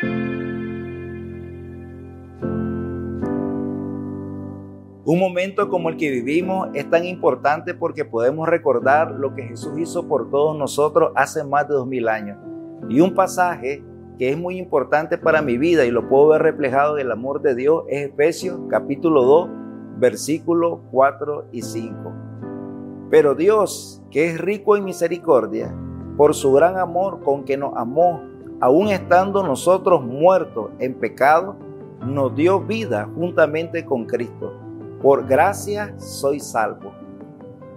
Un 0.00 0.78
momento 5.18 5.68
como 5.68 5.88
el 5.88 5.96
que 5.96 6.10
vivimos 6.10 6.68
es 6.74 6.88
tan 6.88 7.04
importante 7.04 7.74
porque 7.74 8.04
podemos 8.04 8.48
recordar 8.48 9.10
lo 9.12 9.34
que 9.34 9.42
Jesús 9.42 9.76
hizo 9.78 10.06
por 10.06 10.30
todos 10.30 10.56
nosotros 10.56 11.10
hace 11.16 11.42
más 11.42 11.66
de 11.66 11.74
dos 11.74 11.86
mil 11.86 12.08
años. 12.08 12.38
Y 12.88 13.00
un 13.00 13.14
pasaje 13.14 13.82
que 14.18 14.30
es 14.30 14.38
muy 14.38 14.58
importante 14.58 15.18
para 15.18 15.42
mi 15.42 15.58
vida 15.58 15.84
y 15.84 15.90
lo 15.90 16.08
puedo 16.08 16.28
ver 16.28 16.42
reflejado 16.42 16.98
en 16.98 17.06
el 17.06 17.12
amor 17.12 17.42
de 17.42 17.56
Dios 17.56 17.82
es 17.88 18.10
Efesios 18.10 18.60
capítulo 18.68 19.24
2, 19.24 19.50
versículos 19.98 20.78
4 20.92 21.46
y 21.50 21.62
5. 21.62 22.12
Pero 23.10 23.34
Dios, 23.34 24.04
que 24.12 24.26
es 24.26 24.40
rico 24.40 24.76
en 24.76 24.84
misericordia, 24.84 25.74
por 26.16 26.34
su 26.34 26.52
gran 26.52 26.78
amor 26.78 27.24
con 27.24 27.44
que 27.44 27.56
nos 27.56 27.76
amó, 27.76 28.37
aun 28.60 28.88
estando 28.88 29.42
nosotros 29.42 30.02
muertos 30.02 30.70
en 30.78 30.94
pecado, 30.94 31.56
nos 32.00 32.34
dio 32.34 32.60
vida 32.60 33.08
juntamente 33.14 33.84
con 33.84 34.04
Cristo 34.04 34.52
por 35.02 35.26
gracia 35.26 35.94
soy 35.98 36.40
salvo. 36.40 36.92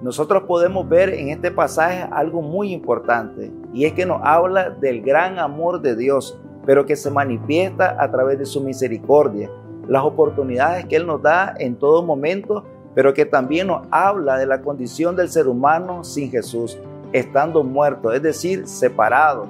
Nosotros 0.01 0.43
podemos 0.43 0.89
ver 0.89 1.09
en 1.09 1.29
este 1.29 1.51
pasaje 1.51 2.07
algo 2.11 2.41
muy 2.41 2.73
importante 2.73 3.51
y 3.73 3.85
es 3.85 3.93
que 3.93 4.05
nos 4.05 4.21
habla 4.23 4.71
del 4.71 5.01
gran 5.01 5.37
amor 5.37 5.81
de 5.81 5.95
Dios, 5.95 6.39
pero 6.65 6.85
que 6.85 6.95
se 6.95 7.11
manifiesta 7.11 7.95
a 7.99 8.09
través 8.09 8.39
de 8.39 8.45
su 8.45 8.61
misericordia, 8.61 9.49
las 9.87 10.03
oportunidades 10.03 10.85
que 10.85 10.95
Él 10.95 11.05
nos 11.05 11.21
da 11.21 11.53
en 11.59 11.75
todo 11.75 12.01
momento, 12.01 12.63
pero 12.95 13.13
que 13.13 13.25
también 13.25 13.67
nos 13.67 13.83
habla 13.91 14.37
de 14.37 14.47
la 14.47 14.61
condición 14.61 15.15
del 15.15 15.29
ser 15.29 15.47
humano 15.47 16.03
sin 16.03 16.31
Jesús, 16.31 16.79
estando 17.13 17.63
muerto, 17.63 18.11
es 18.11 18.23
decir, 18.23 18.67
separado, 18.67 19.47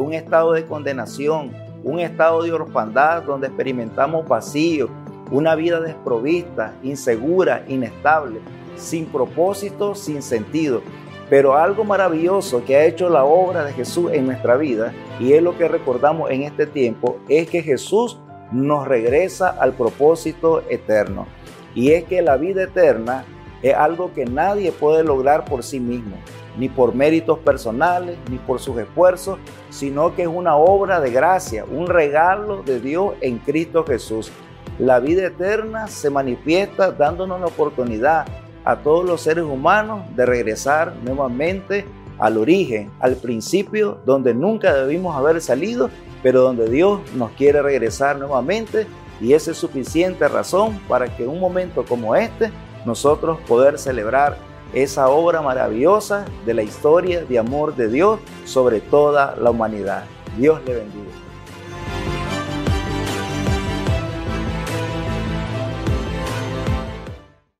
un 0.00 0.14
estado 0.14 0.52
de 0.52 0.66
condenación, 0.66 1.52
un 1.82 2.00
estado 2.00 2.42
de 2.42 2.52
orfandad 2.52 3.22
donde 3.22 3.48
experimentamos 3.48 4.26
vacío, 4.26 4.88
una 5.30 5.54
vida 5.54 5.80
desprovista, 5.80 6.74
insegura, 6.82 7.64
inestable, 7.68 8.40
sin 8.76 9.06
propósito, 9.06 9.94
sin 9.94 10.22
sentido. 10.22 10.82
Pero 11.30 11.56
algo 11.56 11.84
maravilloso 11.84 12.64
que 12.64 12.76
ha 12.76 12.84
hecho 12.84 13.08
la 13.08 13.24
obra 13.24 13.64
de 13.64 13.72
Jesús 13.72 14.12
en 14.12 14.26
nuestra 14.26 14.56
vida, 14.56 14.92
y 15.18 15.32
es 15.32 15.42
lo 15.42 15.56
que 15.56 15.68
recordamos 15.68 16.30
en 16.30 16.42
este 16.42 16.66
tiempo, 16.66 17.18
es 17.28 17.48
que 17.48 17.62
Jesús 17.62 18.18
nos 18.52 18.86
regresa 18.86 19.50
al 19.50 19.72
propósito 19.72 20.62
eterno. 20.68 21.26
Y 21.74 21.92
es 21.92 22.04
que 22.04 22.22
la 22.22 22.36
vida 22.36 22.64
eterna 22.64 23.24
es 23.62 23.74
algo 23.74 24.12
que 24.12 24.26
nadie 24.26 24.70
puede 24.70 25.02
lograr 25.02 25.46
por 25.46 25.62
sí 25.62 25.80
mismo, 25.80 26.16
ni 26.56 26.68
por 26.68 26.94
méritos 26.94 27.38
personales, 27.38 28.18
ni 28.30 28.38
por 28.38 28.60
sus 28.60 28.78
esfuerzos, 28.78 29.38
sino 29.70 30.14
que 30.14 30.22
es 30.22 30.28
una 30.28 30.56
obra 30.56 31.00
de 31.00 31.10
gracia, 31.10 31.64
un 31.64 31.86
regalo 31.86 32.62
de 32.62 32.80
Dios 32.80 33.14
en 33.20 33.38
Cristo 33.38 33.84
Jesús. 33.84 34.30
La 34.78 35.00
vida 35.00 35.26
eterna 35.26 35.86
se 35.88 36.10
manifiesta 36.10 36.90
dándonos 36.90 37.40
la 37.40 37.46
oportunidad 37.46 38.26
a 38.64 38.76
todos 38.76 39.04
los 39.04 39.20
seres 39.20 39.44
humanos 39.44 40.02
de 40.16 40.26
regresar 40.26 40.94
nuevamente 41.04 41.84
al 42.18 42.38
origen, 42.38 42.90
al 43.00 43.16
principio, 43.16 43.98
donde 44.06 44.34
nunca 44.34 44.74
debimos 44.74 45.16
haber 45.16 45.40
salido, 45.40 45.90
pero 46.22 46.42
donde 46.42 46.68
Dios 46.68 47.00
nos 47.14 47.32
quiere 47.32 47.60
regresar 47.60 48.18
nuevamente 48.18 48.86
y 49.20 49.32
esa 49.32 49.52
es 49.52 49.58
suficiente 49.58 50.26
razón 50.28 50.80
para 50.88 51.14
que 51.16 51.26
un 51.26 51.40
momento 51.40 51.84
como 51.84 52.16
este 52.16 52.50
nosotros 52.84 53.38
poder 53.46 53.78
celebrar 53.78 54.36
esa 54.74 55.08
obra 55.08 55.40
maravillosa 55.40 56.24
de 56.44 56.54
la 56.54 56.62
historia 56.62 57.24
de 57.24 57.38
amor 57.38 57.76
de 57.76 57.88
Dios 57.88 58.20
sobre 58.44 58.80
toda 58.80 59.36
la 59.36 59.50
humanidad. 59.50 60.04
Dios 60.36 60.60
le 60.66 60.74
bendiga. 60.74 61.10